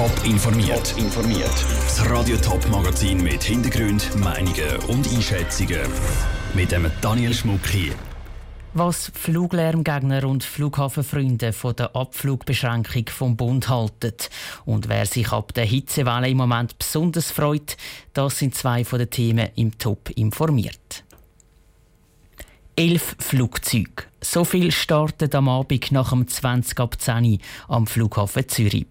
[0.00, 0.94] Top informiert.
[0.96, 1.66] informiert.
[1.84, 5.82] Das Radio Top Magazin mit Hintergrund, Meinungen und Einschätzungen
[6.54, 7.92] mit dem Daniel Schmuck hier.
[8.72, 14.14] Was Fluglärmgegner und Flughafenfreunde von der Abflugbeschränkung vom Bund halten
[14.64, 17.76] und wer sich ab der Hitzewelle im Moment besonders freut,
[18.14, 21.04] das sind zwei von den Themen im Top informiert.
[22.74, 24.04] Elf Flugzeuge.
[24.22, 27.38] So viel startet am Abend nach dem 20 ab 10
[27.68, 28.86] am Flughafen Zürich.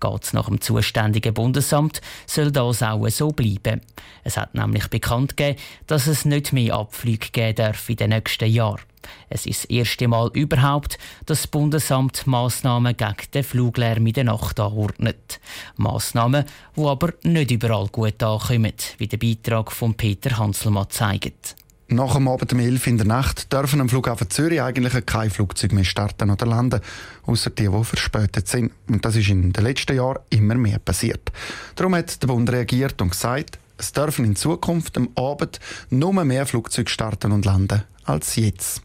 [0.00, 3.80] Geht es nach dem zuständigen Bundesamt, soll das auch so bleiben.
[4.24, 8.50] Es hat nämlich bekannt gegeben, dass es nicht mehr Abflüge geben darf in den nächsten
[8.50, 8.80] Jahren.
[9.28, 14.24] Es ist das erste Mal überhaupt, dass das Bundesamt Massnahmen gegen den Fluglärm in der
[14.24, 15.40] Nacht anordnet.
[15.76, 16.44] Massnahmen,
[16.76, 21.56] die aber nicht überall gut ankommen, wie der Beitrag von Peter Hanselmann zeigt.
[21.92, 25.72] Nach dem Abend um 11 in der Nacht dürfen am Flughafen Zürich eigentlich kein Flugzeug
[25.72, 26.80] mehr starten oder landen,
[27.26, 28.72] außer die, die verspätet sind.
[28.88, 31.30] Und das ist in den letzten Jahren immer mehr passiert.
[31.74, 36.46] Darum hat der Bund reagiert und gesagt, es dürfen in Zukunft am Abend nur mehr
[36.46, 38.80] Flugzeuge starten und landen als jetzt.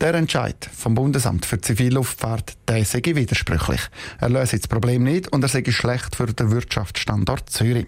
[0.00, 3.80] Der Entscheid vom Bundesamt für Zivilluftfahrt der sei widersprüchlich.
[4.20, 7.86] Er löse das Problem nicht und er sei schlecht für den Wirtschaftsstandort Zürich.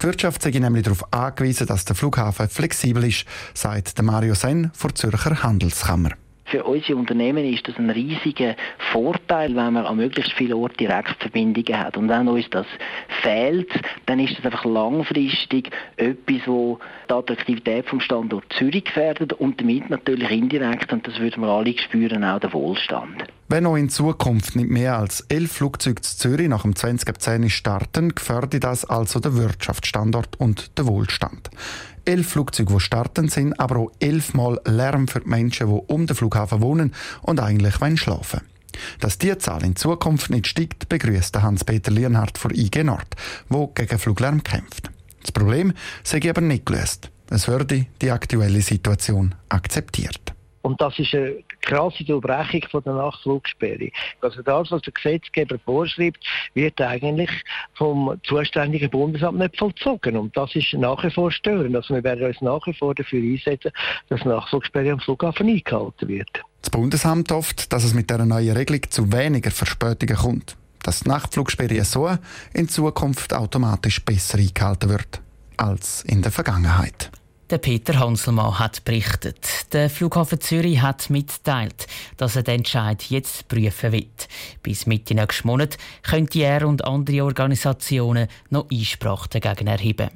[0.00, 4.94] Die Wirtschaft sei nämlich darauf angewiesen, dass der Flughafen flexibel ist, sagt Mario Sen von
[4.94, 6.10] Zürcher Handelskammer.
[6.50, 8.56] Für unsere Unternehmen ist das ein riesiger
[8.92, 11.96] Vorteil, wenn man an möglichst vielen Orten Direktverbindungen hat.
[11.96, 12.66] Und wenn uns das
[13.22, 13.70] fehlt,
[14.06, 19.90] dann ist das einfach langfristig etwas, wo die Attraktivität vom Standort Zürich gefährdet und damit
[19.90, 23.28] natürlich indirekt, und das würden wir alle spüren, auch den Wohlstand.
[23.52, 28.14] Wenn auch in Zukunft nicht mehr als elf Flugzeuge zu Zürich nach dem 2010 starten,
[28.14, 31.50] gefährdet das also den Wirtschaftsstandort und den Wohlstand.
[32.04, 36.14] Elf Flugzeuge, die starten, sind aber auch elfmal Lärm für die Menschen, die um den
[36.14, 38.42] Flughafen wohnen und eigentlich wollen schlafen
[39.00, 43.16] dass diese Zahl in Zukunft nicht steigt, begrüßt Hans-Peter Lienhardt von IG Nord,
[43.50, 44.90] der gegen Fluglärm kämpft.
[45.20, 47.10] Das Problem sei aber nicht gelöst.
[47.28, 50.32] Es würde die aktuelle Situation akzeptiert.
[50.62, 53.90] Und das ist eine krasse Unterbrechung von der Nachtflugsperre.
[54.20, 56.18] Also das, was der Gesetzgeber vorschreibt,
[56.54, 57.30] wird eigentlich
[57.74, 60.16] vom zuständigen Bundesamt nicht vollzogen.
[60.16, 61.76] Und das ist nach wie vor störend.
[61.76, 63.70] Also wir werden uns nach wie vor dafür einsetzen,
[64.08, 66.42] dass Nachtflugsperre am Flughafen eingehalten wird.
[66.62, 70.56] Das Bundesamt hofft, dass es mit dieser neuen Regelung zu weniger Verspätungen kommt.
[70.82, 72.10] Dass die Nachtflugsperre so
[72.52, 75.20] in Zukunft automatisch besser eingehalten wird
[75.56, 77.10] als in der Vergangenheit.
[77.50, 79.72] Der Peter Hanselmann hat berichtet.
[79.72, 84.28] Der Flughafen Zürich hat mitteilt, dass er den Entscheid jetzt prüfen wird.
[84.62, 90.10] Bis Mitte nächsten Monat könnte er und andere Organisationen noch Einsprache dagegen erheben.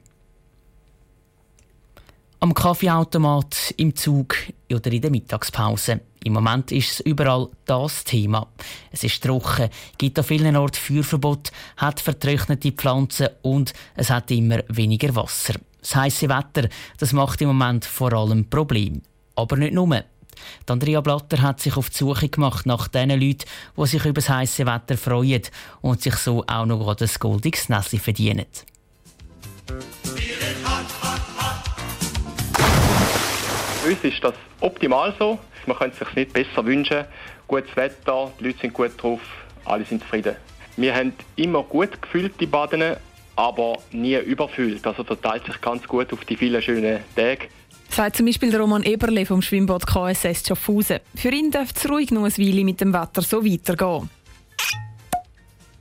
[2.38, 4.36] Am Kaffeeautomat, im Zug
[4.72, 6.02] oder in der Mittagspause.
[6.22, 8.46] Im Moment ist es überall das Thema.
[8.92, 14.62] Es ist trocken, gibt an vielen Orten Feuerverbot, hat vertrocknete Pflanzen und es hat immer
[14.68, 15.54] weniger Wasser.
[15.84, 19.02] Das heisse Wetter das macht im Moment vor allem Probleme.
[19.36, 20.02] Aber nicht nur.
[20.66, 23.44] Die Andrea Blatter hat sich auf die Suche gemacht nach den Leuten,
[23.76, 25.42] die sich über das heisse Wetter freuen
[25.82, 28.46] und sich so auch noch ein goldiges Nässi verdienen.
[33.82, 35.38] Für uns ist das optimal so.
[35.66, 37.04] Man könnte es sich nicht besser wünschen.
[37.46, 39.20] Gutes Wetter, die Leute sind gut drauf,
[39.66, 40.36] alle sind zufrieden.
[40.78, 42.96] Wir haben immer gut gefüllte Baden
[43.36, 44.86] aber nie überfüllt.
[44.86, 47.48] Also verteilt sich ganz gut auf die vielen schönen Tage.
[47.88, 51.00] Sagt zum Beispiel Roman Eberle vom Schwimmbad KSS Schaffhausen.
[51.14, 54.10] Für ihn dürfte es ruhig noch ein Weile mit dem Wetter so weitergehen.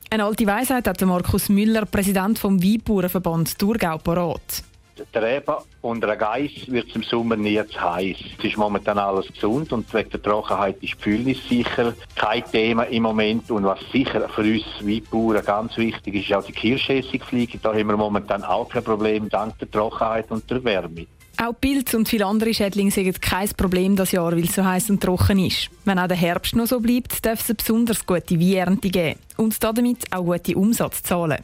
[0.10, 4.64] Eine alte Weisheit hat Markus Müller, Präsident vom Weinbauernverband Thurgau, parat
[5.14, 8.18] der Reben und der Geiss wird es im Sommer nie zu heiß.
[8.38, 13.04] Es ist momentan alles gesund und wegen der Trockenheit ist die sicher kein Thema im
[13.04, 13.50] Moment.
[13.52, 17.58] Und was sicher für uns Weinbauern ganz wichtig ist, ist auch die Kirschessigfliege.
[17.58, 21.08] Da haben wir momentan auch kein Problem, dank der Trockenheit und der Wärme.
[21.38, 24.92] Auch Pilze und viele andere Schädlinge sind kein Problem das Jahr, weil es so heiß
[24.92, 25.70] und trocken ist.
[25.84, 30.06] Wenn auch der Herbst noch so bleibt, darf es besonders gute Weinernte geben und damit
[30.12, 31.40] auch gute Umsatzzahlen.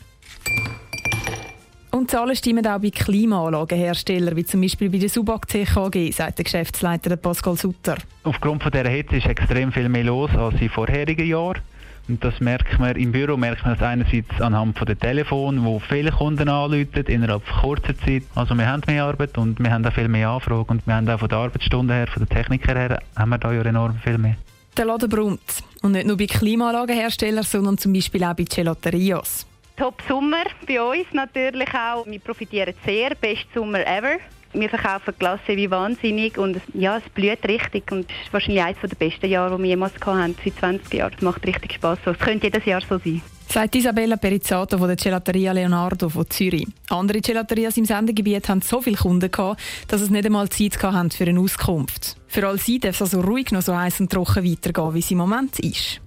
[1.99, 6.45] Und Zahlen stimmen auch bei Klimaanlagenherstellern, wie zum Beispiel bei der Subak CKG, sagt der
[6.45, 7.97] Geschäftsleiter Pascal Sutter.
[8.23, 11.59] Aufgrund von dieser Hitze ist extrem viel mehr los als in vorherigen Jahren.
[12.07, 15.79] Und das merkt man im Büro, merkt man das einerseits anhand von den Telefonen, wo
[15.79, 18.23] viele Kunden anrufen innerhalb kurzer Zeit.
[18.33, 21.09] Also wir haben mehr Arbeit und wir haben auch viel mehr Anfragen und wir haben
[21.09, 24.17] auch von der Arbeitsstunde her, von den Technikern her, haben wir da ja enorm viel
[24.17, 24.37] mehr.
[24.77, 25.63] Der Laden brummt.
[25.81, 29.48] Und nicht nur bei Klimaanlagenherstellern, sondern zum Beispiel auch bei Gelaterias.
[29.79, 32.05] Top Sommer bei uns natürlich auch.
[32.05, 33.15] Wir profitieren sehr.
[33.15, 34.17] Best Sommer ever.
[34.51, 38.81] Wir verkaufen Klasse wie wahnsinnig und ja, es blüht richtig und es ist wahrscheinlich eines
[38.81, 41.13] der besten Jahre, die wir jemals hatten, seit 20 Jahren.
[41.15, 41.99] Es macht richtig Spass.
[42.03, 43.21] Es könnte jedes Jahr so sein.
[43.47, 46.67] Sagt Isabella Perizzato von der Gelateria Leonardo von Zürich.
[46.89, 51.11] Andere Gelaterias im Sendegebiet haben so viele Kunden gehabt, dass es nicht einmal Zeit hatten
[51.11, 52.17] für eine Auskunft.
[52.27, 55.11] Für all sie darf es also ruhig noch so heiß und trocken weitergehen, wie es
[55.11, 56.01] im Moment ist.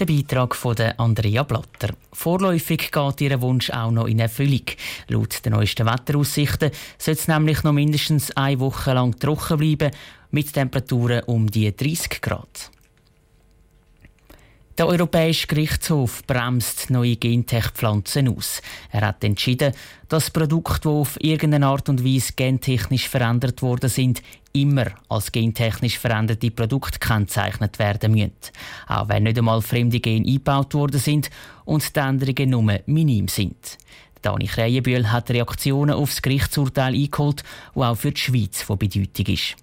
[0.00, 1.92] Der Beitrag von Andrea Blatter.
[2.14, 4.62] Vorläufig geht ihr Wunsch auch noch in Erfüllung.
[5.08, 9.94] Laut den neuesten Wetteraussichten soll es nämlich noch mindestens eine Woche lang trocken bleiben,
[10.30, 12.70] mit Temperaturen um die 30 Grad.
[14.78, 18.62] Der Europäische Gerichtshof bremst neue Gentech-Pflanzen aus.
[18.90, 19.74] Er hat entschieden,
[20.08, 25.98] dass Produkte, die auf irgendeine Art und Weise gentechnisch verändert worden sind, immer als gentechnisch
[25.98, 28.32] veränderte Produkte kennzeichnet werden müssen.
[28.88, 31.30] Auch wenn nicht einmal fremde Gene eingebaut worden sind
[31.64, 33.78] und die Änderungen nur minim sind.
[34.22, 37.42] Dani Kreienbühl hat Reaktionen auf das Gerichtsurteil eingeholt,
[37.74, 39.56] das auch für die Schweiz von Bedeutung ist.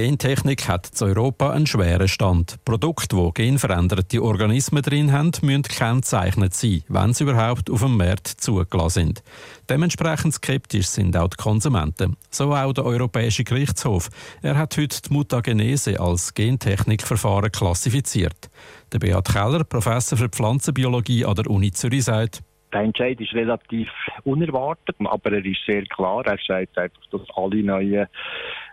[0.00, 2.64] Gentechnik hat in Europa einen schweren Stand.
[2.64, 8.28] Produkte, die genveränderte Organismen drin haben, müssen gekennzeichnet sein, wenn sie überhaupt auf dem Markt
[8.28, 9.22] zugelassen sind.
[9.68, 12.16] Dementsprechend skeptisch sind auch die Konsumenten.
[12.30, 14.08] So auch der Europäische Gerichtshof.
[14.40, 18.50] Er hat heute die Mutagenese als Gentechnikverfahren klassifiziert.
[18.92, 22.40] Der Beat Keller, Professor für Pflanzenbiologie an der Uni Zürich, sagt,
[22.72, 23.88] der Entscheid ist relativ
[24.24, 26.26] unerwartet, aber er ist sehr klar.
[26.26, 28.06] Er sagt einfach, dass alle neuen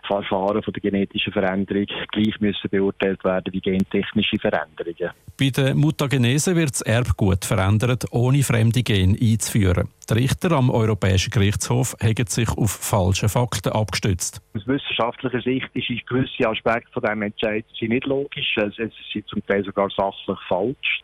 [0.06, 5.10] Verfahren von der genetischen Veränderung gleich müssen beurteilt werden wie gentechnische Veränderungen.
[5.38, 9.88] Bei der Mutagenese wird das Erbgut verändert, ohne fremde Gene einzuführen.
[10.08, 14.40] Die Richter am Europäischen Gerichtshof haben sich auf falsche Fakten abgestützt.
[14.54, 18.56] Aus wissenschaftlicher Sicht ist gewisse Aspekte von diesem Entscheid nicht logisch.
[18.56, 18.76] Es
[19.12, 21.02] sind zum Teil sogar sachlich falsch.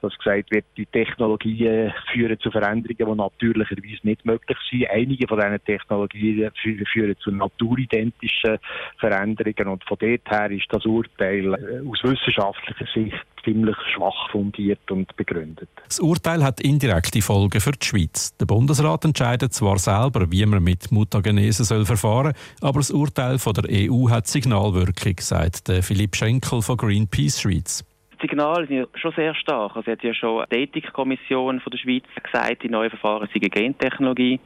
[0.00, 4.90] Dass gesagt wird, die Technologien führen zu Veränderungen, die natürlicherweise nicht möglich sind.
[4.90, 8.58] Einige von diesen Technologien führen zu naturidentischen
[8.98, 9.68] Veränderungen.
[9.68, 15.14] Und von dort her ist das Urteil äh, aus wissenschaftlicher Sicht ziemlich schwach fundiert und
[15.16, 15.68] begründet.
[15.86, 18.31] Das Urteil hat indirekte Folgen für die Schweiz.
[18.40, 23.38] Der Bundesrat entscheidet zwar selber, wie man mit Mutagenese soll verfahren soll, aber das Urteil
[23.38, 27.84] von der EU hat Signalwirkung, sagt Philipp Schenkel von Greenpeace Schweiz.
[28.14, 29.76] Die Signale sind schon sehr stark.
[29.76, 34.40] Also hat ja schon die Ethikkommission der Schweiz gesagt, die neuen Verfahren seien Gentechnologie.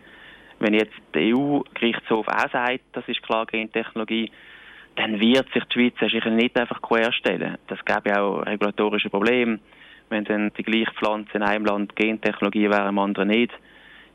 [0.59, 4.31] Wenn jetzt der EU-Gerichtshof auch sagt, das ist klar Gentechnologie,
[4.97, 7.59] dann wird sich die Schweiz sicher nicht einfach querstellen.
[7.67, 9.59] Das gäbe auch regulatorische Probleme,
[10.09, 13.53] wenn dann die gleiche Pflanze in einem Land Gentechnologie wäre, im anderen nicht.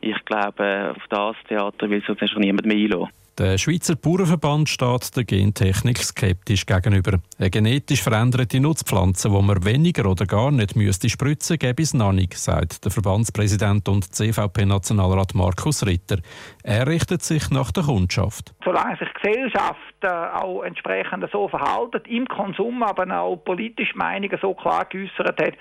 [0.01, 3.09] Ich glaube, auf das Theater will sich niemand mehr einlassen.
[3.37, 7.19] Der Schweizer Bauernverband steht der Gentechnik skeptisch gegenüber.
[7.39, 12.11] Eine genetisch veränderte Nutzpflanze, die man weniger oder gar nicht müsste spritzen, gäbe es noch
[12.11, 16.19] nicht, sagt der Verbandspräsident und CVP-Nationalrat Markus Ritter.
[16.63, 18.53] Er richtet sich nach der Kundschaft.
[18.63, 24.37] Solange sich die Gesellschaft äh, auch entsprechend so verhalten, im Konsum aber auch politische Meinungen
[24.41, 25.53] so klar geäußert hat,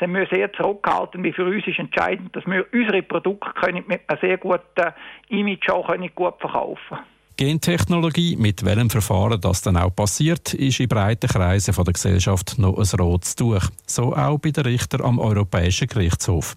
[0.00, 4.00] sind wir sehr zurückhaltend, wie für uns ist entscheidend, dass wir unsere Produkte können mit
[4.08, 4.92] einem sehr guten
[5.28, 7.02] Image auch gut verkaufen können.
[7.38, 12.78] Gentechnologie, mit welchem Verfahren das dann auch passiert, ist in breiten Kreisen der Gesellschaft noch
[12.78, 13.62] ein rotes Tuch.
[13.86, 16.56] So auch bei den Richtern am Europäischen Gerichtshof.